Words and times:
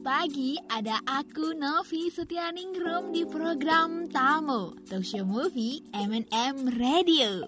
Selamat 0.00 0.32
pagi, 0.32 0.56
ada 0.72 0.96
aku 1.04 1.52
Novi 1.52 2.08
Setianingrum 2.08 3.12
di 3.12 3.28
program 3.28 4.08
Tamu. 4.08 4.72
Talk 4.88 5.04
Show 5.04 5.28
Movie 5.28 5.84
M&M 5.92 6.56
Radio. 6.80 7.44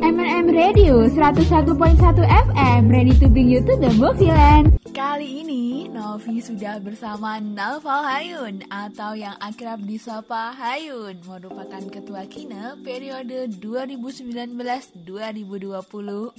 M&M 0.00 0.46
Radio 0.48 1.04
101.1 1.04 2.00
FM 2.24 2.80
Ready 2.88 3.12
to 3.20 3.28
bring 3.28 3.52
you 3.52 3.60
to 3.60 3.76
the 3.76 3.92
movie 4.00 4.32
land. 4.32 4.80
Kali 4.96 5.44
ini 5.44 5.92
Novi 5.92 6.40
sudah 6.40 6.80
bersama 6.80 7.36
Naufal 7.36 8.00
Hayun 8.00 8.64
Atau 8.72 9.20
yang 9.20 9.36
akrab 9.36 9.84
disapa 9.84 10.56
Hayun 10.56 11.20
Merupakan 11.28 11.84
ketua 11.84 12.24
KINA 12.24 12.80
periode 12.80 13.52
2019-2020 13.60 15.04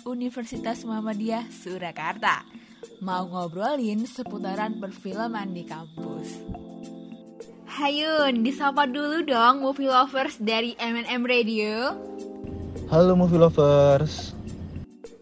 Universitas 0.09 0.81
Muhammadiyah 0.89 1.45
Surakarta 1.53 2.60
Mau 3.01 3.25
ngobrolin 3.29 4.05
seputaran 4.05 4.77
perfilman 4.77 5.53
di 5.53 5.65
kampus 5.65 6.41
Hayun, 7.81 8.43
disapa 8.45 8.85
dulu 8.85 9.25
dong 9.25 9.65
movie 9.65 9.89
lovers 9.89 10.37
dari 10.37 10.77
M&M 10.77 11.21
Radio 11.25 11.95
Halo 12.91 13.15
movie 13.15 13.39
lovers. 13.39 14.35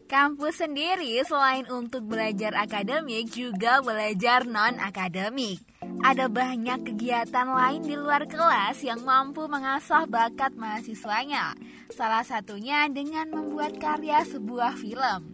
Kampus 0.10 0.58
sendiri 0.58 1.22
selain 1.22 1.70
untuk 1.70 2.02
belajar 2.10 2.58
akademik 2.58 3.30
juga 3.30 3.78
belajar 3.86 4.42
non-akademik. 4.42 5.62
Ada 6.02 6.26
banyak 6.26 6.82
kegiatan 6.90 7.46
lain 7.46 7.86
di 7.86 7.94
luar 7.94 8.26
kelas 8.26 8.82
yang 8.82 9.06
mampu 9.06 9.46
mengasah 9.46 10.10
bakat 10.10 10.58
mahasiswanya. 10.58 11.54
Salah 11.94 12.26
satunya 12.26 12.90
dengan 12.90 13.30
membuat 13.30 13.78
karya 13.78 14.26
sebuah 14.26 14.74
film. 14.82 15.30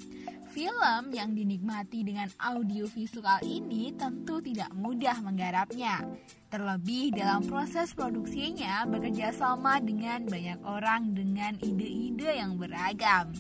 Film 0.56 1.11
yang 1.11 1.36
dinikmati 1.36 2.08
dengan 2.08 2.31
audio 2.39 2.88
visual 2.88 3.44
ini 3.44 3.92
tentu 3.92 4.39
tidak 4.39 4.72
mudah 4.72 5.20
menggarapnya. 5.20 6.08
Terlebih 6.47 7.12
dalam 7.12 7.44
proses 7.44 7.92
produksinya 7.92 8.88
bekerja 8.88 9.36
sama 9.36 9.84
dengan 9.84 10.23
banyak 10.23 10.64
orang 10.64 11.12
dengan 11.12 11.59
ide-ide 11.59 12.39
yang 12.39 12.56
beragam. 12.56 13.36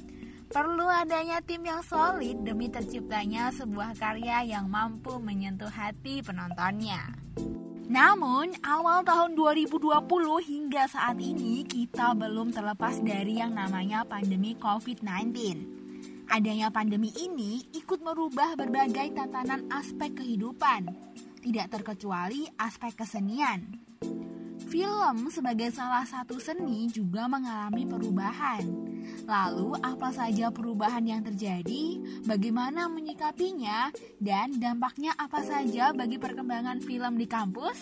Perlu 0.51 0.91
adanya 0.91 1.39
tim 1.39 1.63
yang 1.63 1.79
solid 1.87 2.43
demi 2.43 2.67
terciptanya 2.67 3.47
sebuah 3.55 3.95
karya 3.95 4.51
yang 4.51 4.67
mampu 4.67 5.15
menyentuh 5.15 5.71
hati 5.71 6.19
penontonnya. 6.19 7.15
Namun, 7.87 8.59
awal 8.59 9.07
tahun 9.07 9.39
2020 9.39 10.03
hingga 10.43 10.83
saat 10.91 11.15
ini 11.23 11.63
kita 11.63 12.11
belum 12.11 12.51
terlepas 12.51 12.99
dari 12.99 13.39
yang 13.39 13.55
namanya 13.55 14.03
pandemi 14.03 14.51
COVID-19. 14.59 15.74
Adanya 16.25 16.73
pandemi 16.73 17.13
ini 17.21 17.61
ikut 17.77 18.01
merubah 18.01 18.57
berbagai 18.57 19.13
tatanan 19.13 19.69
aspek 19.69 20.17
kehidupan, 20.17 20.89
tidak 21.45 21.69
terkecuali 21.69 22.49
aspek 22.57 22.97
kesenian. 22.97 23.61
Film 24.65 25.29
sebagai 25.29 25.69
salah 25.69 26.01
satu 26.03 26.41
seni 26.41 26.89
juga 26.89 27.29
mengalami 27.29 27.85
perubahan. 27.85 28.65
Lalu, 29.29 29.77
apa 29.85 30.09
saja 30.09 30.49
perubahan 30.49 31.05
yang 31.05 31.21
terjadi, 31.21 32.01
bagaimana 32.25 32.89
menyikapinya, 32.89 33.93
dan 34.17 34.57
dampaknya 34.57 35.13
apa 35.21 35.45
saja 35.45 35.93
bagi 35.93 36.17
perkembangan 36.17 36.81
film 36.81 37.13
di 37.21 37.29
kampus? 37.29 37.77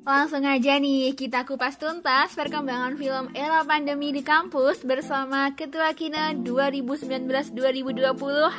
Langsung 0.00 0.48
aja 0.48 0.80
nih, 0.80 1.12
kita 1.12 1.44
kupas 1.44 1.76
tuntas 1.76 2.32
perkembangan 2.32 2.96
film 2.96 3.36
era 3.36 3.60
pandemi 3.68 4.16
di 4.16 4.24
kampus 4.24 4.80
bersama 4.80 5.52
Ketua 5.52 5.92
Kina 5.92 6.32
2019-2020, 6.40 8.08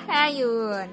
Hayun. 0.06 0.90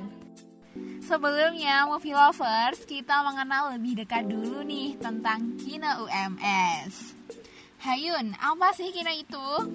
Sebelumnya, 1.04 1.84
movie 1.84 2.16
lovers, 2.16 2.80
kita 2.88 3.20
mengenal 3.28 3.76
lebih 3.76 4.00
dekat 4.00 4.24
dulu 4.24 4.64
nih 4.64 4.96
tentang 4.96 5.52
Kina 5.60 6.00
UMS. 6.00 7.12
Hayun, 7.84 8.32
apa 8.40 8.72
sih 8.72 8.88
Kina 8.88 9.12
itu? 9.12 9.68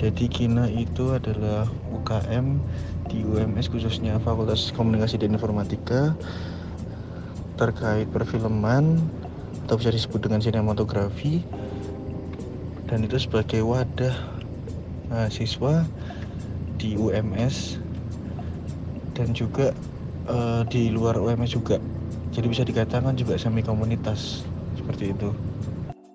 Jadi 0.00 0.24
Kina 0.32 0.72
itu 0.72 1.12
adalah 1.12 1.68
UKM 1.92 2.64
di 3.12 3.20
UMS 3.28 3.68
khususnya 3.68 4.16
Fakultas 4.24 4.72
Komunikasi 4.72 5.20
dan 5.20 5.36
Informatika 5.36 6.16
terkait 7.60 8.08
perfilman 8.08 8.98
atau 9.64 9.80
bisa 9.80 9.88
disebut 9.88 10.20
dengan 10.20 10.44
sinematografi 10.44 11.40
dan 12.84 13.00
itu 13.00 13.16
sebagai 13.16 13.64
wadah 13.64 14.12
mahasiswa 15.08 15.88
di 16.76 17.00
UMS 17.00 17.80
dan 19.16 19.32
juga 19.32 19.72
uh, 20.28 20.68
di 20.68 20.92
luar 20.92 21.16
UMS 21.16 21.56
juga 21.56 21.80
jadi 22.28 22.44
bisa 22.44 22.60
dikatakan 22.60 23.16
juga 23.16 23.40
semi 23.40 23.64
komunitas 23.64 24.44
seperti 24.76 25.16
itu 25.16 25.32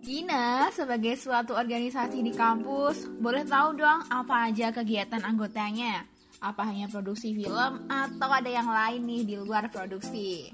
Gina, 0.10 0.74
sebagai 0.74 1.14
suatu 1.22 1.54
organisasi 1.54 2.26
di 2.26 2.34
kampus, 2.34 3.06
boleh 3.22 3.46
tahu 3.46 3.78
dong 3.78 4.02
apa 4.10 4.50
aja 4.50 4.74
kegiatan 4.74 5.22
anggotanya? 5.22 6.02
Apa 6.42 6.66
hanya 6.66 6.90
produksi 6.90 7.38
film 7.38 7.86
atau 7.86 8.30
ada 8.34 8.50
yang 8.50 8.66
lain 8.66 9.06
nih 9.06 9.22
di 9.22 9.36
luar 9.38 9.70
produksi? 9.70 10.50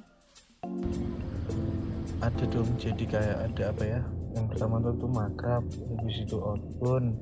Ada 2.25 2.44
dong 2.50 2.74
jadi 2.81 3.03
kayak 3.06 3.38
ada 3.53 3.63
apa 3.69 3.84
ya? 3.86 4.02
Yang 4.34 4.46
pertama 4.58 4.81
tuh 4.81 4.94
tuh 4.97 5.09
makrab 5.13 5.63
habis 5.69 6.18
itu 6.25 6.38
outbound 6.41 7.13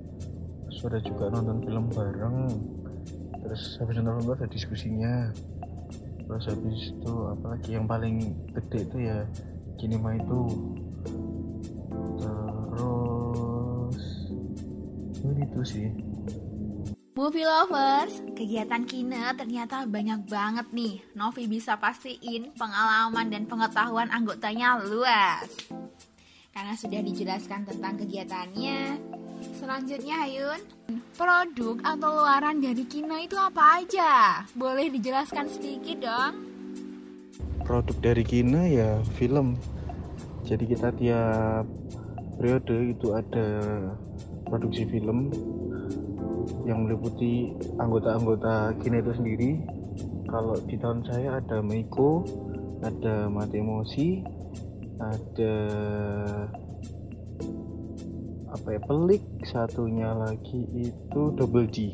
sudah 0.73 0.97
juga 1.03 1.29
nonton 1.29 1.61
film 1.61 1.85
bareng 1.91 2.49
terus 3.43 3.77
habis 3.77 3.99
nonton 3.99 4.23
film 4.23 4.33
ada 4.33 4.47
diskusinya 4.49 5.29
terus 6.23 6.47
habis 6.49 6.95
itu 6.95 7.13
apalagi 7.29 7.69
yang 7.75 7.85
paling 7.85 8.31
gede 8.55 8.87
itu 8.87 8.97
ya 9.03 9.27
kinema 9.75 10.15
itu. 10.15 10.41
Terus 12.23 13.99
ini 15.19 15.43
tuh 15.51 15.65
sih 15.67 15.91
Movie 17.13 17.45
lovers, 17.45 18.25
kegiatan 18.33 18.89
Kina 18.89 19.37
ternyata 19.37 19.85
banyak 19.85 20.25
banget 20.25 20.65
nih. 20.73 20.97
Novi 21.13 21.45
bisa 21.45 21.77
pastiin 21.77 22.57
pengalaman 22.57 23.29
dan 23.29 23.45
pengetahuan 23.45 24.09
anggotanya 24.09 24.81
luas. 24.81 25.45
Karena 26.49 26.73
sudah 26.73 27.05
dijelaskan 27.05 27.69
tentang 27.69 28.01
kegiatannya. 28.01 28.97
Selanjutnya 29.61 30.25
Hayun, 30.25 30.57
produk 31.13 31.77
atau 31.85 32.09
luaran 32.17 32.57
dari 32.57 32.81
Kina 32.89 33.21
itu 33.21 33.37
apa 33.37 33.85
aja? 33.85 34.41
Boleh 34.57 34.89
dijelaskan 34.89 35.53
sedikit 35.53 36.01
dong? 36.01 36.33
Produk 37.61 37.93
dari 38.01 38.25
Kina 38.25 38.65
ya 38.65 38.97
film. 39.21 39.53
Jadi 40.49 40.65
kita 40.65 40.89
tiap 40.97 41.69
periode 42.41 42.89
itu 42.89 43.13
ada 43.13 43.45
produksi 44.49 44.89
film 44.89 45.29
yang 46.67 46.87
meliputi 46.87 47.55
anggota-anggota 47.79 48.75
Kina 48.83 48.99
itu 48.99 49.11
sendiri 49.15 49.51
kalau 50.27 50.57
di 50.65 50.75
tahun 50.79 51.05
saya 51.05 51.39
ada 51.39 51.61
Meiko 51.61 52.25
ada 52.83 53.31
Mati 53.31 53.61
Emosi 53.61 54.23
ada 54.99 55.55
apa 58.53 58.67
ya 58.69 58.81
pelik 58.85 59.23
satunya 59.49 60.13
lagi 60.13 60.61
itu 60.77 61.21
Double 61.33 61.67
D 61.67 61.91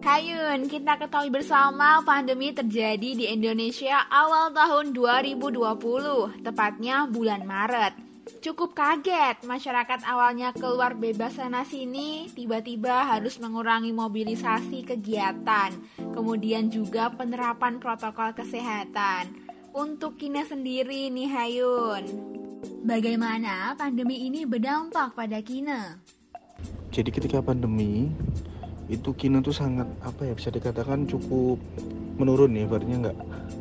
Hayun, 0.00 0.66
kita 0.66 0.98
ketahui 0.98 1.30
bersama 1.30 2.02
pandemi 2.02 2.50
terjadi 2.50 3.14
di 3.14 3.30
Indonesia 3.30 4.00
awal 4.10 4.50
tahun 4.50 4.90
2020, 4.90 6.42
tepatnya 6.42 7.06
bulan 7.06 7.46
Maret. 7.46 8.09
Cukup 8.40 8.72
kaget, 8.72 9.44
masyarakat 9.44 10.00
awalnya 10.08 10.56
keluar 10.56 10.96
bebas 10.96 11.36
sana 11.36 11.60
sini, 11.60 12.24
tiba-tiba 12.32 13.04
harus 13.04 13.36
mengurangi 13.36 13.92
mobilisasi 13.92 14.80
kegiatan, 14.88 15.76
kemudian 16.16 16.72
juga 16.72 17.12
penerapan 17.12 17.76
protokol 17.76 18.32
kesehatan. 18.32 19.28
Untuk 19.76 20.16
Kina 20.16 20.48
sendiri 20.48 21.12
nih 21.12 21.28
Hayun, 21.28 22.08
bagaimana 22.80 23.76
pandemi 23.76 24.24
ini 24.24 24.48
berdampak 24.48 25.12
pada 25.12 25.36
Kina? 25.44 26.00
Jadi 26.96 27.12
ketika 27.12 27.44
pandemi, 27.44 28.08
itu 28.88 29.12
Kina 29.20 29.44
tuh 29.44 29.52
sangat 29.52 29.84
apa 30.00 30.24
ya 30.24 30.32
bisa 30.32 30.48
dikatakan 30.48 31.04
cukup 31.04 31.60
menurun 32.16 32.56
ya, 32.56 32.64
artinya 32.64 33.12
nggak 33.12 33.18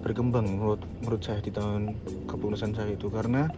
berkembang 0.08 0.48
menurut 0.48 0.80
menurut 1.04 1.20
saya 1.20 1.44
di 1.44 1.52
tahun 1.52 2.00
kepengurusan 2.32 2.72
saya 2.72 2.96
itu 2.96 3.12
karena 3.12 3.52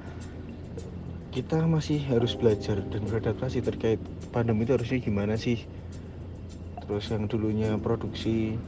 kita 1.31 1.63
masih 1.63 2.03
harus 2.11 2.35
belajar 2.35 2.83
dan 2.91 3.07
beradaptasi 3.07 3.63
terkait 3.63 4.03
pandemi 4.35 4.67
itu 4.67 4.75
harusnya 4.75 4.99
gimana 4.99 5.39
sih? 5.39 5.63
Terus 6.83 7.07
yang 7.07 7.31
dulunya 7.31 7.79
produksi 7.79 8.59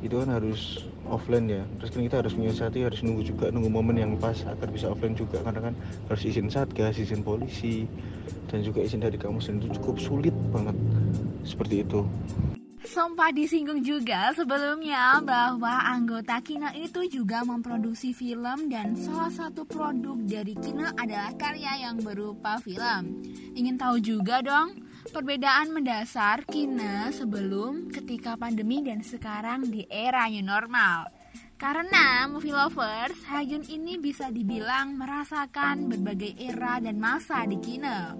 itu 0.00 0.14
kan 0.24 0.32
harus 0.32 0.88
offline 1.12 1.44
ya. 1.44 1.62
Terus 1.76 1.92
kan 1.92 2.00
kita 2.08 2.16
harus 2.24 2.32
menyiasati 2.32 2.88
harus 2.88 3.04
nunggu 3.04 3.20
juga 3.20 3.52
nunggu 3.52 3.68
momen 3.68 4.00
yang 4.00 4.12
pas 4.16 4.48
agar 4.48 4.72
bisa 4.72 4.88
offline 4.88 5.12
juga. 5.12 5.44
Karena 5.44 5.68
kan 5.68 5.74
harus 6.08 6.22
izin 6.24 6.48
satgas 6.48 6.96
izin 6.96 7.20
polisi 7.20 7.84
dan 8.48 8.64
juga 8.64 8.80
izin 8.80 9.04
dari 9.04 9.20
kampus. 9.20 9.52
Dan 9.52 9.60
itu 9.60 9.76
cukup 9.76 10.00
sulit 10.00 10.34
banget 10.56 10.76
seperti 11.44 11.84
itu 11.84 12.00
sempat 12.96 13.36
disinggung 13.36 13.84
juga 13.84 14.32
sebelumnya 14.32 15.20
bahwa 15.20 15.84
anggota 15.84 16.40
Kina 16.40 16.72
itu 16.72 17.04
juga 17.04 17.44
memproduksi 17.44 18.16
film 18.16 18.72
dan 18.72 18.96
salah 18.96 19.28
satu 19.28 19.68
produk 19.68 20.16
dari 20.24 20.56
Kina 20.56 20.96
adalah 20.96 21.28
karya 21.36 21.84
yang 21.84 22.00
berupa 22.00 22.56
film. 22.64 23.20
Ingin 23.52 23.76
tahu 23.76 24.00
juga 24.00 24.40
dong 24.40 24.80
perbedaan 25.12 25.76
mendasar 25.76 26.48
Kina 26.48 27.12
sebelum 27.12 27.92
ketika 27.92 28.32
pandemi 28.40 28.80
dan 28.80 29.04
sekarang 29.04 29.68
di 29.68 29.84
era 29.92 30.24
new 30.32 30.40
normal. 30.40 31.12
Karena 31.60 32.24
movie 32.24 32.56
lovers, 32.56 33.20
Hayun 33.28 33.68
ini 33.68 34.00
bisa 34.00 34.32
dibilang 34.32 34.96
merasakan 34.96 35.92
berbagai 35.92 36.32
era 36.40 36.80
dan 36.80 36.96
masa 36.96 37.44
di 37.44 37.60
Kina 37.60 38.16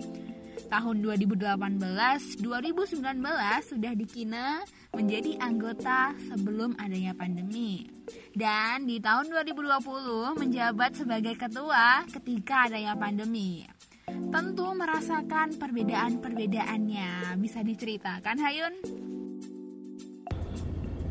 tahun 0.67 1.03
2018, 1.03 2.43
2019 2.43 2.99
sudah 3.63 3.93
dikina 3.95 4.61
menjadi 4.91 5.39
anggota 5.39 6.13
sebelum 6.27 6.75
adanya 6.77 7.15
pandemi. 7.15 7.87
Dan 8.35 8.87
di 8.87 8.99
tahun 8.99 9.31
2020 9.31 10.37
menjabat 10.39 10.99
sebagai 10.99 11.35
ketua 11.39 12.05
ketika 12.11 12.71
adanya 12.71 12.99
pandemi. 12.99 13.67
Tentu 14.07 14.67
merasakan 14.75 15.59
perbedaan-perbedaannya. 15.59 17.39
Bisa 17.39 17.63
diceritakan 17.63 18.37
Hayun? 18.39 18.75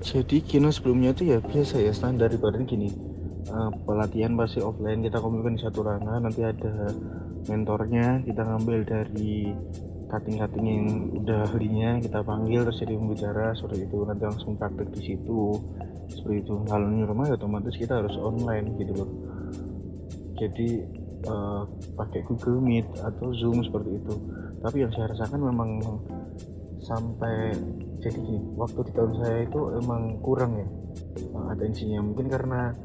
Jadi 0.05 0.37
kino 0.45 0.69
sebelumnya 0.69 1.17
itu 1.17 1.33
ya 1.33 1.41
biasa 1.41 1.81
ya 1.81 1.89
standar 1.89 2.29
ibaratnya 2.29 2.69
gini 2.69 2.93
uh, 3.49 3.69
pelatihan 3.85 4.33
pasti 4.37 4.61
offline 4.61 5.01
kita 5.01 5.17
komunikasi 5.17 5.57
di 5.57 5.63
satu 5.65 5.79
ranah 5.85 6.17
nanti 6.21 6.41
ada 6.45 6.93
mentornya 7.45 8.21
kita 8.25 8.41
ngambil 8.41 8.77
dari 8.85 9.53
cutting-cutting 10.05 10.65
yang 10.65 10.87
udah 11.17 11.49
ahlinya 11.49 11.97
kita 11.97 12.21
panggil 12.21 12.61
terus 12.65 12.79
jadi 12.81 12.93
pembicara 12.95 13.45
seperti 13.57 13.89
itu. 13.89 13.97
Nanti 14.05 14.23
langsung 14.23 14.53
praktek 14.57 14.87
di 14.93 15.01
situ. 15.01 15.41
Seperti 16.05 16.37
itu. 16.45 16.53
Kalau 16.69 16.85
di 16.89 17.03
rumah 17.05 17.25
ya 17.29 17.35
otomatis 17.37 17.73
kita 17.73 18.01
harus 18.01 18.13
online 18.21 18.77
gitu 18.77 18.93
loh. 18.93 19.09
Jadi 20.35 20.69
uh, 21.25 21.63
pakai 21.97 22.21
Google 22.27 22.61
Meet 22.61 22.87
atau 23.01 23.33
Zoom 23.33 23.65
seperti 23.65 23.97
itu. 23.97 24.13
Tapi 24.61 24.85
yang 24.85 24.91
saya 24.93 25.13
rasakan 25.13 25.41
memang 25.41 25.69
sampai 26.85 27.57
jadi 27.97 28.19
gini 28.21 28.53
waktu 28.53 28.77
di 28.85 28.91
tahun 28.93 29.13
saya 29.17 29.37
itu 29.49 29.59
emang 29.81 30.21
kurang 30.21 30.53
ya 30.61 30.67
uh, 31.33 31.49
atensinya 31.49 32.05
mungkin 32.05 32.29
karena 32.29 32.77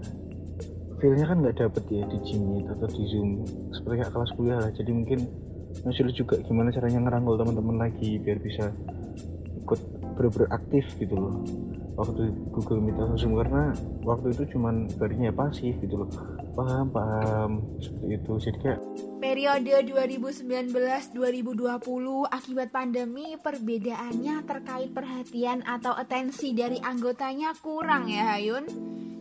feelnya 1.01 1.27
kan 1.27 1.41
nggak 1.41 1.57
dapet 1.57 1.85
ya 1.89 2.05
di 2.07 2.19
Jimmy 2.29 2.69
atau 2.69 2.87
di 2.87 3.03
Zoom. 3.09 3.43
Seperti 3.73 4.05
kayak 4.05 4.13
kelas 4.13 4.31
kuliah 4.37 4.59
lah. 4.61 4.71
Jadi 4.71 4.91
mungkin 4.93 5.21
sulit 5.97 6.15
juga 6.15 6.37
gimana 6.45 6.69
caranya 6.69 7.01
ngerangkul 7.09 7.41
teman-teman 7.41 7.77
lagi 7.89 8.21
biar 8.21 8.39
bisa 8.39 8.69
ikut 9.65 9.81
bener-bener 10.15 10.49
aktif 10.53 10.85
gitu 11.01 11.17
loh. 11.17 11.41
Waktu 11.97 12.33
Google 12.53 12.81
Meet 12.81 12.97
atau 12.97 13.17
Zoom 13.17 13.37
karena 13.37 13.73
waktu 14.05 14.33
itu 14.33 14.57
cuman 14.57 14.89
barinya 15.01 15.33
pasif 15.33 15.75
gitu 15.81 16.05
loh. 16.05 16.09
Paham 16.53 16.93
paham. 16.93 17.51
Seperti 17.81 18.07
itu. 18.21 18.33
Jadi 18.51 18.59
kayak 18.61 18.81
periode 19.21 19.75
2019-2020 19.85 21.17
akibat 22.29 22.69
pandemi 22.73 23.37
perbedaannya 23.37 24.37
terkait 24.49 24.91
perhatian 24.93 25.61
atau 25.65 25.93
atensi 25.93 26.57
dari 26.57 26.81
anggotanya 26.81 27.53
kurang 27.61 28.09
ya 28.09 28.37
Hayun 28.37 28.65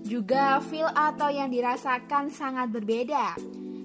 juga 0.10 0.58
feel 0.66 0.90
atau 0.90 1.30
yang 1.30 1.54
dirasakan 1.54 2.34
sangat 2.34 2.74
berbeda 2.74 3.38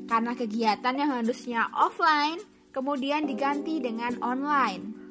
karena 0.08 0.32
kegiatan 0.32 0.96
yang 0.96 1.12
harusnya 1.20 1.68
offline 1.76 2.40
kemudian 2.72 3.28
diganti 3.28 3.76
dengan 3.76 4.16
online. 4.24 5.04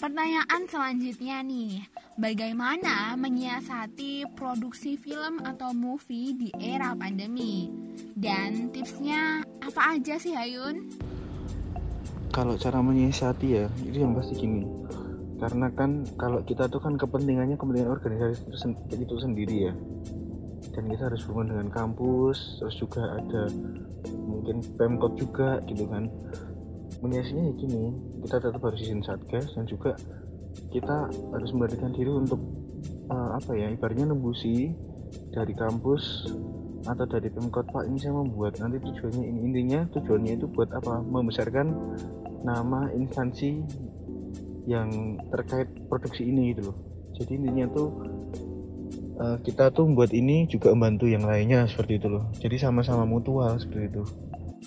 Pertanyaan 0.00 0.64
selanjutnya 0.64 1.44
nih, 1.44 1.84
bagaimana 2.16 3.12
menyiasati 3.20 4.32
produksi 4.32 4.96
film 4.96 5.44
atau 5.44 5.76
movie 5.76 6.32
di 6.32 6.48
era 6.56 6.96
pandemi? 6.96 7.68
Dan 8.16 8.72
tipsnya 8.72 9.44
apa 9.60 10.00
aja 10.00 10.16
sih 10.16 10.32
Hayun? 10.32 10.88
Kalau 12.32 12.56
cara 12.56 12.80
menyiasati 12.80 13.48
ya, 13.60 13.68
itu 13.84 14.00
yang 14.00 14.16
pasti 14.16 14.40
gini. 14.40 14.64
Karena 15.36 15.68
kan 15.68 16.08
kalau 16.16 16.40
kita 16.48 16.64
tuh 16.72 16.80
kan 16.80 16.96
kepentingannya 16.96 17.60
kepentingan 17.60 17.92
organisasi 17.92 19.04
itu 19.04 19.14
sendiri 19.20 19.68
ya 19.68 19.74
dan 20.70 20.86
kita 20.86 21.10
harus 21.10 21.22
hubungan 21.26 21.58
dengan 21.58 21.68
kampus 21.70 22.62
terus 22.62 22.76
juga 22.78 23.18
ada 23.18 23.50
mungkin 24.26 24.62
pemkot 24.78 25.18
juga 25.18 25.58
gitu 25.66 25.86
kan. 25.90 26.06
Menyiasatnya 27.00 27.50
ya 27.50 27.54
gini 27.56 27.84
kita 28.26 28.36
tetap 28.42 28.60
harus 28.60 28.80
izin 28.82 29.02
satgas 29.02 29.50
dan 29.56 29.64
juga 29.66 29.96
kita 30.70 31.10
harus 31.10 31.50
memberikan 31.54 31.94
diri 31.94 32.10
untuk 32.10 32.40
uh, 33.10 33.38
apa 33.38 33.54
ya 33.54 33.70
ibaratnya 33.70 34.10
nembusi 34.10 34.74
dari 35.34 35.54
kampus 35.54 36.30
atau 36.86 37.04
dari 37.04 37.28
pemkot 37.28 37.68
pak 37.68 37.84
ini 37.84 37.98
saya 38.00 38.16
membuat 38.16 38.56
nanti 38.62 38.80
tujuannya 38.80 39.24
ini. 39.26 39.38
Intinya 39.52 39.80
tujuannya 39.92 40.32
itu 40.40 40.46
buat 40.48 40.72
apa? 40.72 41.04
Membesarkan 41.04 41.66
nama 42.40 42.88
instansi 42.96 43.60
yang 44.64 45.18
terkait 45.28 45.68
produksi 45.88 46.24
ini 46.24 46.56
gitu 46.56 46.72
loh. 46.72 46.76
Jadi 47.20 47.36
intinya 47.36 47.68
tuh 47.74 47.88
uh, 49.20 49.36
kita 49.44 49.68
tuh 49.70 49.84
membuat 49.86 50.16
ini 50.16 50.48
juga 50.48 50.72
membantu 50.72 51.06
yang 51.06 51.28
lainnya 51.28 51.68
seperti 51.68 52.00
itu 52.00 52.08
loh 52.08 52.24
jadi 52.40 52.56
sama-sama 52.56 53.04
mutual 53.04 53.60
seperti 53.60 53.92
itu 53.92 54.04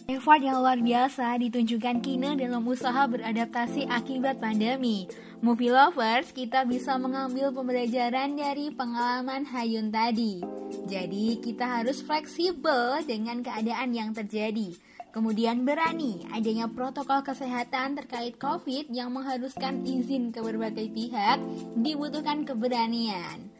Effort 0.10 0.42
yang 0.42 0.60
luar 0.60 0.82
biasa 0.82 1.38
ditunjukkan 1.38 2.02
Kina 2.02 2.34
dalam 2.34 2.66
usaha 2.66 3.06
beradaptasi 3.06 3.88
akibat 3.88 4.42
pandemi. 4.42 5.06
Movie 5.40 5.70
lovers, 5.70 6.34
kita 6.34 6.66
bisa 6.66 6.98
mengambil 6.98 7.54
pembelajaran 7.54 8.34
dari 8.34 8.74
pengalaman 8.74 9.46
Hayun 9.48 9.94
tadi. 9.94 10.42
Jadi, 10.90 11.38
kita 11.40 11.80
harus 11.80 12.02
fleksibel 12.02 13.06
dengan 13.06 13.46
keadaan 13.46 13.94
yang 13.94 14.12
terjadi. 14.18 14.74
Kemudian 15.14 15.62
berani 15.62 16.26
adanya 16.34 16.66
protokol 16.66 17.22
kesehatan 17.22 17.94
terkait 17.94 18.42
COVID 18.42 18.90
yang 18.90 19.14
mengharuskan 19.14 19.86
izin 19.86 20.34
ke 20.34 20.42
berbagai 20.42 20.90
pihak 20.90 21.38
dibutuhkan 21.78 22.50
keberanian. 22.50 23.53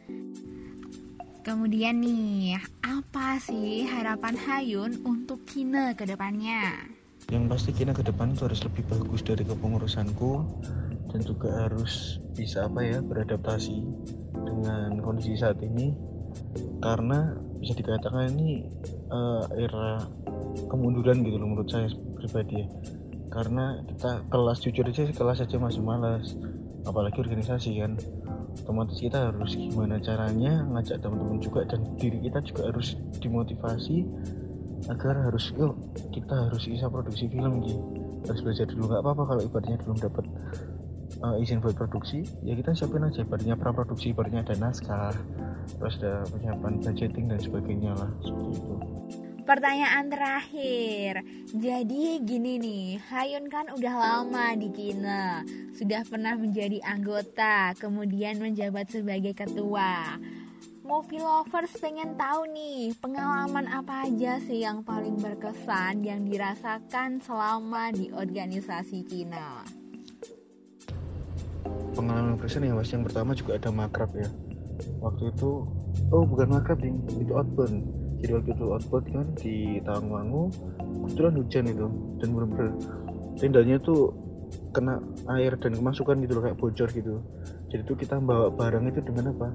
Kemudian 1.44 2.00
nih, 2.00 2.56
apa 2.80 3.36
sih 3.36 3.84
harapan 3.84 4.32
Hayun 4.32 5.04
untuk 5.04 5.44
Kina 5.44 5.92
ke 5.92 6.08
depannya? 6.08 6.72
Yang 7.28 7.44
pasti 7.52 7.70
Kina 7.76 7.92
ke 7.92 8.00
depan 8.00 8.32
itu 8.32 8.48
harus 8.48 8.64
lebih 8.64 8.80
bagus 8.88 9.20
dari 9.20 9.44
kepengurusanku 9.44 10.32
dan 11.12 11.20
juga 11.20 11.68
harus 11.68 12.16
bisa 12.32 12.64
apa 12.64 12.80
ya 12.80 13.04
beradaptasi 13.04 13.76
dengan 14.32 15.04
kondisi 15.04 15.36
saat 15.36 15.60
ini. 15.60 15.92
Karena 16.80 17.36
bisa 17.60 17.76
dikatakan 17.76 18.40
ini 18.40 18.64
uh, 19.12 19.44
era 19.52 20.00
kemunduran 20.72 21.28
gitu 21.28 21.36
loh 21.36 21.52
menurut 21.52 21.68
saya 21.68 21.92
pribadi 22.16 22.64
ya. 22.64 22.66
Karena 23.28 23.84
kita 23.84 24.32
kelas 24.32 24.64
jujur 24.64 24.88
aja 24.88 25.12
kelas 25.12 25.44
aja 25.44 25.60
masih 25.60 25.84
malas. 25.84 26.40
Apalagi 26.88 27.20
organisasi 27.20 27.84
kan 27.84 28.00
otomatis 28.62 28.98
kita 29.02 29.32
harus 29.32 29.52
gimana 29.58 29.98
caranya 29.98 30.62
ngajak 30.70 31.02
teman-teman 31.02 31.38
juga 31.42 31.66
dan 31.66 31.80
diri 31.98 32.18
kita 32.22 32.38
juga 32.46 32.70
harus 32.70 32.94
dimotivasi 33.18 34.06
agar 34.88 35.14
harus 35.30 35.50
yuk 35.56 35.74
kita 36.12 36.50
harus 36.50 36.64
bisa 36.68 36.86
produksi 36.92 37.26
film 37.32 37.64
gitu 37.64 37.80
harus 38.28 38.40
belajar 38.44 38.66
dulu 38.68 38.84
nggak 38.88 39.02
apa-apa 39.04 39.22
kalau 39.32 39.42
ibaratnya 39.44 39.78
belum 39.84 39.98
dapat 40.00 40.24
uh, 41.24 41.36
izin 41.40 41.60
buat 41.64 41.76
produksi 41.76 42.24
ya 42.44 42.52
kita 42.56 42.76
siapin 42.76 43.04
aja 43.04 43.24
ibaratnya 43.24 43.56
pra 43.56 43.72
produksi 43.72 44.12
ibaratnya 44.12 44.44
ada 44.44 44.54
naskah 44.60 45.16
terus 45.80 45.96
ada 46.00 46.24
penyiapan 46.28 46.72
budgeting 46.84 47.26
dan 47.32 47.40
sebagainya 47.40 47.92
lah 47.96 48.10
seperti 48.20 48.60
itu 48.60 48.74
Pertanyaan 49.44 50.08
terakhir, 50.08 51.20
jadi 51.52 52.16
gini 52.24 52.56
nih, 52.56 52.96
Hayun 53.12 53.52
kan 53.52 53.68
udah 53.76 53.92
lama 53.92 54.56
di 54.56 54.72
Kina, 54.72 55.44
sudah 55.76 56.00
pernah 56.08 56.32
menjadi 56.32 56.80
anggota, 56.80 57.76
kemudian 57.76 58.40
menjabat 58.40 58.88
sebagai 58.88 59.36
ketua. 59.36 60.16
Movie 60.80 61.20
lovers 61.20 61.76
pengen 61.76 62.16
tahu 62.16 62.48
nih, 62.56 62.96
pengalaman 63.04 63.68
apa 63.68 64.08
aja 64.08 64.40
sih 64.40 64.64
yang 64.64 64.80
paling 64.80 65.20
berkesan 65.20 66.00
yang 66.00 66.24
dirasakan 66.24 67.20
selama 67.20 67.92
di 67.92 68.08
organisasi 68.16 69.04
Kina? 69.04 69.60
Pengalaman 71.92 72.40
berkesan 72.40 72.64
yang 72.64 72.80
pasti 72.80 72.96
yang 72.96 73.04
pertama 73.04 73.36
juga 73.36 73.60
ada 73.60 73.68
makrab 73.68 74.08
ya. 74.16 74.28
Waktu 75.04 75.36
itu, 75.36 75.68
oh 76.08 76.24
bukan 76.24 76.48
makrab 76.48 76.80
ding, 76.80 76.96
itu 77.20 77.36
outbound 77.36 78.03
jadi 78.24 78.40
waktu 78.40 78.56
itu 78.56 78.64
outbound 78.72 79.06
kan 79.12 79.26
di 79.36 79.56
Tawangmangu 79.84 80.48
kebetulan 81.04 81.34
hujan 81.36 81.64
itu 81.68 81.86
dan 82.16 82.28
bener-bener 82.32 82.68
tendanya 83.36 83.76
tuh 83.84 84.16
kena 84.72 84.96
air 85.36 85.52
dan 85.60 85.76
kemasukan 85.76 86.24
gitu 86.24 86.32
loh 86.40 86.42
kayak 86.48 86.56
bocor 86.56 86.88
gitu. 86.88 87.20
Jadi 87.68 87.82
tuh 87.84 87.96
kita 88.00 88.16
bawa 88.22 88.48
barang 88.48 88.88
itu 88.88 89.00
dengan 89.04 89.34
apa? 89.36 89.48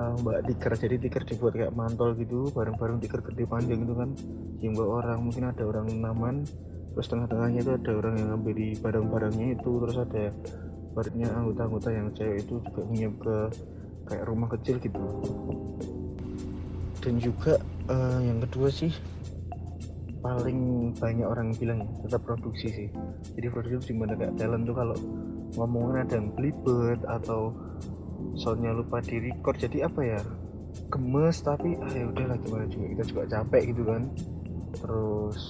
Uh, 0.00 0.16
mbak 0.24 0.48
tikar 0.48 0.72
jadi 0.80 0.96
tikar 0.96 1.28
dibuat 1.28 1.52
kayak 1.52 1.76
mantol 1.76 2.16
gitu 2.16 2.48
bareng-bareng 2.56 3.04
tikar 3.04 3.20
gede 3.22 3.44
panjang 3.46 3.84
itu 3.84 3.94
kan. 3.94 4.10
Yang 4.58 4.72
bawa 4.80 4.90
orang 5.06 5.18
mungkin 5.22 5.44
ada 5.46 5.62
orang 5.62 5.86
naman 5.94 6.34
terus 6.90 7.06
tengah-tengahnya 7.06 7.60
itu 7.62 7.72
ada 7.78 7.90
orang 7.94 8.14
yang 8.18 8.28
ngambil 8.34 8.52
di 8.58 8.68
barang-barangnya 8.80 9.46
itu 9.54 9.70
terus 9.86 9.96
ada 10.02 10.24
barunya 10.90 11.28
anggota-anggota 11.30 11.88
yang 11.94 12.08
cewek 12.18 12.42
itu 12.42 12.54
juga 12.66 12.80
punya 12.82 13.08
ke 13.14 13.36
kayak 14.10 14.24
rumah 14.26 14.48
kecil 14.50 14.76
gitu. 14.82 15.04
Dan 17.00 17.14
juga 17.16 17.56
uh, 17.90 18.18
yang 18.22 18.38
kedua 18.46 18.70
sih 18.70 18.94
paling 20.20 20.92
banyak 21.00 21.24
orang 21.24 21.56
bilang 21.56 21.80
ya 21.82 21.90
tetap 22.06 22.22
produksi 22.28 22.68
sih. 22.68 22.88
Jadi 23.34 23.46
produksi 23.48 23.96
gimana 23.96 24.14
kayak 24.14 24.36
talent 24.36 24.68
tuh 24.68 24.76
kalau 24.76 24.96
ngomongin 25.56 26.04
ada 26.04 26.14
yang 26.20 26.28
belibet 26.36 27.00
atau 27.08 27.56
soalnya 28.36 28.76
lupa 28.76 29.00
di 29.00 29.16
record. 29.16 29.56
Jadi 29.56 29.80
apa 29.80 30.00
ya 30.04 30.20
gemes 30.92 31.40
tapi 31.40 31.74
ah 31.80 31.92
ya 31.96 32.04
udahlah 32.06 32.36
gimana 32.36 32.64
juga 32.68 32.86
kita 32.94 33.02
juga 33.08 33.22
capek 33.32 33.62
gitu 33.72 33.82
kan. 33.88 34.02
Terus 34.76 35.40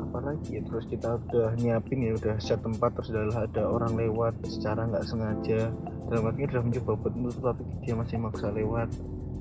apa 0.00 0.18
lagi 0.32 0.56
ya 0.56 0.62
terus 0.64 0.88
kita 0.88 1.20
udah 1.28 1.52
nyiapin 1.60 2.00
ya 2.00 2.16
udah 2.16 2.40
set 2.40 2.56
tempat 2.64 2.96
terus 2.96 3.12
adalah 3.12 3.44
ada 3.44 3.68
orang 3.68 4.00
lewat 4.00 4.32
secara 4.48 4.88
nggak 4.88 5.04
sengaja. 5.04 5.68
Dalam 6.08 6.24
artinya 6.24 6.56
udah 6.56 6.62
mencoba 6.72 6.92
buat 7.04 7.36
tapi 7.52 7.62
dia 7.84 7.92
masih 7.92 8.16
maksa 8.16 8.48
lewat 8.48 8.88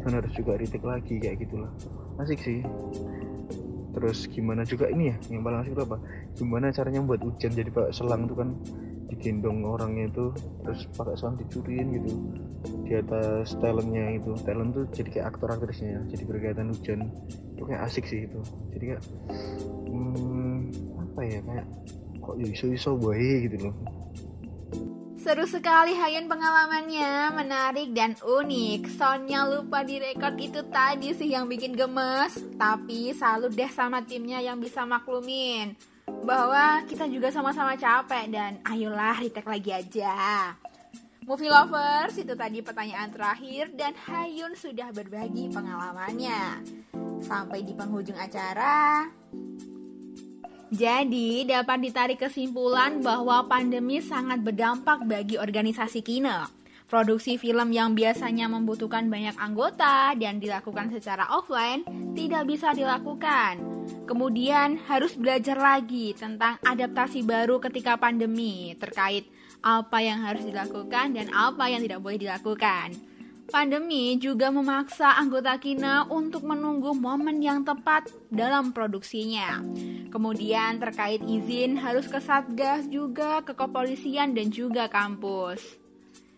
dan 0.04 0.20
harus 0.20 0.32
juga 0.36 0.60
retake 0.60 0.84
lagi 0.84 1.16
kayak 1.18 1.48
gitulah. 1.48 1.72
Asik 2.20 2.40
sih. 2.44 2.60
Terus 3.94 4.26
gimana 4.28 4.66
juga 4.66 4.90
ini 4.90 5.14
ya 5.14 5.16
yang 5.32 5.42
paling 5.46 5.64
asik 5.64 5.74
itu 5.78 5.84
apa? 5.86 5.98
Gimana 6.36 6.74
caranya 6.76 7.02
buat 7.06 7.22
hujan 7.24 7.52
jadi 7.56 7.70
pak 7.72 7.96
selang 7.96 8.28
tuh 8.28 8.38
kan? 8.44 8.50
Digendong 9.08 9.64
orangnya 9.64 10.10
itu 10.10 10.34
terus 10.66 10.90
pakai 10.98 11.16
selang 11.16 11.38
dicuriin 11.40 11.88
gitu. 12.02 12.12
Di 12.84 13.00
atas 13.00 13.56
talentnya 13.62 14.18
itu. 14.18 14.34
Talent 14.44 14.76
tuh 14.76 14.86
jadi 14.92 15.10
kayak 15.10 15.26
aktor 15.38 15.50
aktrisnya 15.56 16.04
jadi 16.10 16.24
berkaitan 16.26 16.74
hujan. 16.74 17.08
Itu 17.56 17.64
kayak 17.70 17.88
asik 17.88 18.10
sih 18.10 18.26
itu. 18.26 18.40
Jadi 18.76 18.84
kayak 18.92 19.04
hmm, 19.88 20.58
apa 21.00 21.20
ya 21.24 21.40
kayak 21.46 21.68
kok 22.24 22.36
iso 22.40 22.66
iso 22.72 22.92
boy 22.98 23.20
gitu 23.46 23.70
loh 23.70 23.76
Seru 25.24 25.48
sekali 25.48 25.96
Hayun 25.96 26.28
pengalamannya, 26.28 27.32
menarik 27.32 27.96
dan 27.96 28.12
unik. 28.20 28.92
Soalnya 29.00 29.48
lupa 29.48 29.80
direkod 29.80 30.36
itu 30.36 30.60
tadi 30.68 31.16
sih 31.16 31.32
yang 31.32 31.48
bikin 31.48 31.80
gemes. 31.80 32.44
Tapi 32.60 33.16
salut 33.16 33.56
deh 33.56 33.72
sama 33.72 34.04
timnya 34.04 34.44
yang 34.44 34.60
bisa 34.60 34.84
maklumin. 34.84 35.80
Bahwa 36.28 36.84
kita 36.92 37.08
juga 37.08 37.32
sama-sama 37.32 37.80
capek 37.80 38.36
dan 38.36 38.60
ayolah 38.68 39.16
retake 39.24 39.48
lagi 39.48 39.72
aja. 39.72 40.16
Movie 41.24 41.48
lovers, 41.48 42.20
itu 42.20 42.36
tadi 42.36 42.60
pertanyaan 42.60 43.08
terakhir 43.16 43.72
dan 43.80 43.96
Hayun 43.96 44.60
sudah 44.60 44.92
berbagi 44.92 45.48
pengalamannya. 45.56 46.68
Sampai 47.24 47.64
di 47.64 47.72
penghujung 47.72 48.20
acara, 48.20 49.08
jadi, 50.74 51.46
dapat 51.46 51.86
ditarik 51.86 52.18
kesimpulan 52.18 52.98
bahwa 52.98 53.46
pandemi 53.46 54.02
sangat 54.02 54.42
berdampak 54.42 55.06
bagi 55.06 55.38
organisasi 55.38 56.02
kine. 56.02 56.50
Produksi 56.90 57.38
film 57.38 57.70
yang 57.70 57.94
biasanya 57.94 58.50
membutuhkan 58.50 59.06
banyak 59.06 59.38
anggota 59.38 60.18
dan 60.18 60.42
dilakukan 60.42 60.90
secara 60.90 61.30
offline 61.30 61.86
tidak 62.18 62.50
bisa 62.50 62.74
dilakukan. 62.74 63.62
Kemudian 64.10 64.82
harus 64.90 65.14
belajar 65.14 65.62
lagi 65.62 66.18
tentang 66.18 66.58
adaptasi 66.66 67.22
baru 67.22 67.62
ketika 67.62 67.94
pandemi 67.94 68.74
terkait 68.82 69.30
apa 69.62 70.02
yang 70.02 70.26
harus 70.26 70.42
dilakukan 70.42 71.14
dan 71.14 71.30
apa 71.30 71.70
yang 71.70 71.86
tidak 71.86 72.02
boleh 72.02 72.18
dilakukan. 72.18 72.98
Pandemi 73.52 74.16
juga 74.16 74.48
memaksa 74.48 75.20
anggota 75.20 75.60
Kina 75.60 76.08
untuk 76.08 76.48
menunggu 76.48 76.96
momen 76.96 77.44
yang 77.44 77.68
tepat 77.68 78.08
dalam 78.32 78.72
produksinya. 78.72 79.60
Kemudian 80.08 80.80
terkait 80.80 81.20
izin 81.20 81.76
harus 81.76 82.08
ke 82.08 82.24
Satgas 82.24 82.88
juga, 82.88 83.44
ke 83.44 83.52
kepolisian 83.52 84.32
dan 84.32 84.48
juga 84.48 84.88
kampus. 84.88 85.60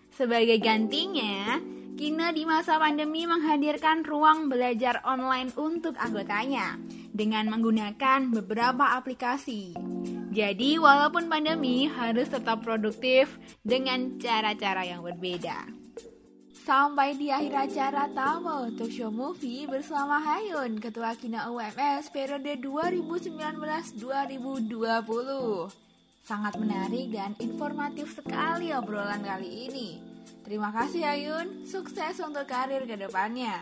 Sebagai 0.09 0.57
gantinya, 0.57 1.62
Kina 1.95 2.33
di 2.33 2.43
masa 2.43 2.81
pandemi 2.81 3.29
menghadirkan 3.29 4.01
ruang 4.01 4.50
belajar 4.50 5.00
online 5.05 5.53
untuk 5.55 5.93
anggotanya 6.01 6.75
dengan 7.13 7.47
menggunakan 7.47 8.33
beberapa 8.33 8.97
aplikasi. 8.97 9.77
Jadi, 10.35 10.75
walaupun 10.75 11.31
pandemi 11.31 11.88
harus 11.88 12.27
tetap 12.27 12.65
produktif 12.67 13.39
dengan 13.63 14.19
cara-cara 14.19 14.83
yang 14.83 15.00
berbeda. 15.00 15.84
Sampai 16.65 17.13
di 17.13 17.29
akhir 17.29 17.69
acara 17.69 18.10
Tamo 18.10 18.74
Talk 18.74 18.89
Show 18.89 19.13
Movie 19.13 19.69
bersama 19.69 20.17
Hayun, 20.17 20.81
Ketua 20.81 21.13
Kina 21.13 21.45
UMS 21.53 22.10
periode 22.10 22.57
2019-2020. 22.57 24.74
Sangat 26.25 26.57
menarik 26.57 27.13
dan 27.13 27.38
informatif 27.38 28.17
sekali 28.17 28.74
obrolan 28.74 29.22
kali 29.22 29.69
ini. 29.69 30.01
Terima 30.41 30.74
kasih 30.74 31.05
Hayun, 31.05 31.69
sukses 31.69 32.17
untuk 32.17 32.50
karir 32.50 32.81
ke 32.89 32.98
depannya. 32.98 33.62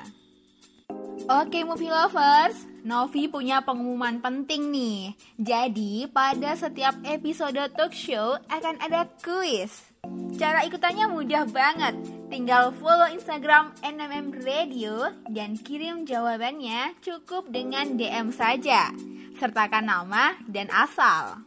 Oke 1.27 1.67
movie 1.67 1.91
lovers, 1.91 2.55
Novi 2.87 3.27
punya 3.27 3.59
pengumuman 3.67 4.23
penting 4.23 4.71
nih. 4.71 5.11
Jadi 5.35 6.07
pada 6.07 6.55
setiap 6.55 6.95
episode 7.03 7.67
talk 7.75 7.91
show 7.91 8.39
akan 8.47 8.79
ada 8.79 9.11
kuis. 9.19 9.91
Cara 10.39 10.63
ikutannya 10.63 11.11
mudah 11.11 11.43
banget. 11.51 12.12
Tinggal 12.33 12.73
follow 12.81 13.05
Instagram 13.13 13.77
NMM 13.85 14.33
Radio 14.41 15.13
dan 15.29 15.53
kirim 15.53 16.01
jawabannya 16.01 16.97
cukup 16.97 17.53
dengan 17.53 17.93
DM 17.93 18.33
saja. 18.33 18.89
Sertakan 19.37 19.85
nama 19.85 20.33
dan 20.49 20.65
asal. 20.73 21.45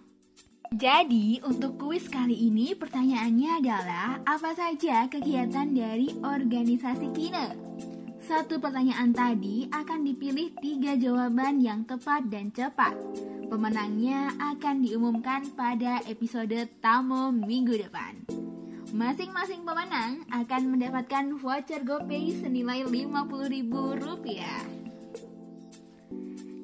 Jadi, 0.70 1.42
untuk 1.42 1.74
kuis 1.82 2.06
kali 2.06 2.38
ini 2.38 2.78
pertanyaannya 2.78 3.50
adalah 3.58 4.22
apa 4.30 4.54
saja 4.54 5.10
kegiatan 5.10 5.74
dari 5.74 6.06
organisasi 6.22 7.10
Kine? 7.10 7.58
Satu 8.22 8.62
pertanyaan 8.62 9.10
tadi 9.10 9.66
akan 9.66 10.06
dipilih 10.06 10.54
tiga 10.62 10.94
jawaban 10.94 11.58
yang 11.58 11.82
tepat 11.82 12.30
dan 12.30 12.54
cepat. 12.54 12.94
Pemenangnya 13.50 14.38
akan 14.38 14.86
diumumkan 14.86 15.50
pada 15.58 15.98
episode 16.06 16.70
Tamo 16.78 17.34
minggu 17.34 17.74
depan. 17.74 18.35
Masing-masing 18.96 19.60
pemenang 19.60 20.24
akan 20.32 20.72
mendapatkan 20.72 21.36
voucher 21.36 21.84
GoPay 21.84 22.32
senilai 22.40 22.80
Rp50.000. 22.88 23.68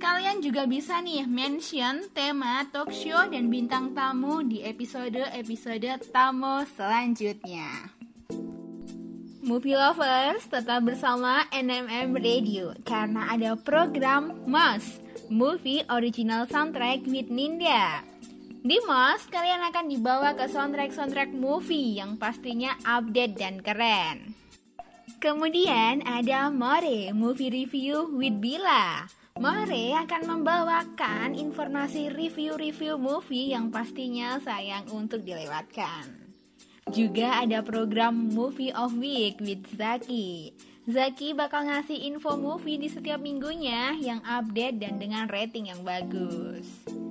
Kalian 0.00 0.40
juga 0.40 0.64
bisa 0.64 1.04
nih 1.04 1.28
mention 1.28 2.08
tema 2.16 2.64
talk 2.72 2.88
show 2.88 3.28
dan 3.28 3.52
bintang 3.52 3.92
tamu 3.92 4.40
di 4.40 4.64
episode-episode 4.64 6.08
tamu 6.08 6.64
selanjutnya. 6.72 7.92
Movie 9.44 9.76
lovers 9.76 10.48
tetap 10.48 10.88
bersama 10.88 11.44
NMM 11.52 12.16
Radio 12.16 12.72
karena 12.80 13.28
ada 13.28 13.60
program 13.60 14.40
MOS 14.48 15.04
Movie 15.28 15.84
Original 15.92 16.48
Soundtrack 16.48 17.04
with 17.04 17.28
Ninja. 17.28 18.11
Di 18.62 18.78
MOS, 18.86 19.26
kalian 19.26 19.58
akan 19.74 19.90
dibawa 19.90 20.38
ke 20.38 20.46
soundtrack-soundtrack 20.46 21.34
movie 21.34 21.98
yang 21.98 22.14
pastinya 22.14 22.78
update 22.86 23.34
dan 23.34 23.58
keren. 23.58 24.38
Kemudian 25.18 26.06
ada 26.06 26.46
More 26.46 27.10
Movie 27.10 27.50
Review 27.50 28.14
with 28.14 28.38
Bila. 28.38 29.10
More 29.42 29.98
akan 30.06 30.22
membawakan 30.30 31.34
informasi 31.34 32.14
review-review 32.14 33.02
movie 33.02 33.50
yang 33.50 33.74
pastinya 33.74 34.38
sayang 34.38 34.86
untuk 34.94 35.26
dilewatkan. 35.26 36.30
Juga 36.94 37.42
ada 37.42 37.66
program 37.66 38.30
Movie 38.30 38.70
of 38.70 38.94
Week 38.94 39.42
with 39.42 39.66
Zaki. 39.74 40.54
Zaki 40.86 41.34
bakal 41.34 41.66
ngasih 41.66 41.98
info 42.14 42.38
movie 42.38 42.78
di 42.78 42.86
setiap 42.86 43.18
minggunya 43.18 43.98
yang 43.98 44.22
update 44.22 44.78
dan 44.78 45.02
dengan 45.02 45.26
rating 45.26 45.66
yang 45.66 45.82
bagus. 45.82 47.01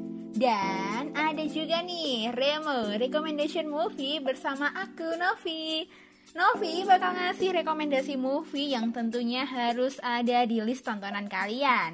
Dan 0.42 1.14
ada 1.14 1.46
juga 1.46 1.86
nih 1.86 2.34
Remo 2.34 2.98
Recommendation 2.98 3.70
Movie 3.70 4.18
bersama 4.18 4.74
aku 4.74 5.14
Novi. 5.14 5.86
Novi 6.34 6.82
bakal 6.82 7.14
ngasih 7.14 7.62
rekomendasi 7.62 8.18
movie 8.18 8.74
yang 8.74 8.90
tentunya 8.90 9.46
harus 9.46 10.02
ada 10.02 10.42
di 10.50 10.58
list 10.66 10.90
tontonan 10.90 11.30
kalian. 11.30 11.94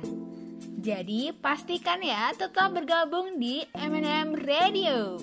Jadi 0.79 1.35
pastikan 1.35 1.99
ya 1.99 2.31
tetap 2.39 2.71
bergabung 2.71 3.35
di 3.35 3.67
M&M 3.75 4.39
Radio. 4.39 5.19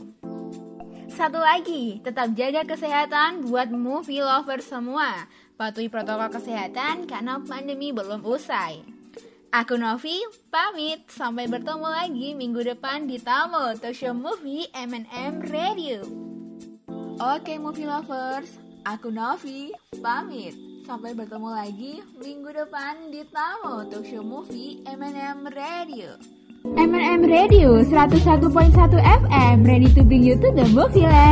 Satu 1.09 1.40
lagi, 1.40 2.04
tetap 2.04 2.28
jaga 2.37 2.69
kesehatan 2.69 3.49
buat 3.49 3.73
movie 3.73 4.21
lover 4.21 4.61
semua. 4.61 5.25
Patuhi 5.57 5.88
protokol 5.88 6.28
kesehatan 6.28 7.09
karena 7.09 7.40
pandemi 7.40 7.88
belum 7.88 8.21
usai 8.21 8.93
Aku 9.54 9.78
Novi, 9.78 10.18
pamit. 10.50 11.06
Sampai 11.06 11.46
bertemu 11.46 11.87
lagi 11.87 12.34
minggu 12.34 12.75
depan 12.75 13.06
di 13.06 13.23
Tamu 13.23 13.78
Talk 13.78 13.94
Show 13.94 14.11
Movie 14.11 14.66
M&M 14.75 15.46
Radio. 15.46 16.02
Oke 17.23 17.54
movie 17.62 17.87
lovers, 17.87 18.50
aku 18.82 19.14
Novi, 19.14 19.70
pamit. 20.02 20.58
Sampai 20.82 21.14
bertemu 21.14 21.54
lagi 21.54 22.02
minggu 22.18 22.50
depan 22.50 23.14
di 23.14 23.23
Tamu 23.30 23.87
Talk 23.87 24.02
Show 24.02 24.26
Movie 24.26 24.82
M&M 24.90 25.46
Radio. 25.46 26.18
M&M 26.75 27.23
Radio 27.23 27.78
101.1 27.87 28.75
FM, 28.99 29.56
ready 29.62 29.87
to 29.94 30.02
bring 30.02 30.26
you 30.26 30.34
to 30.34 30.50
the 30.50 30.66
movie 30.75 31.06
land. 31.06 31.14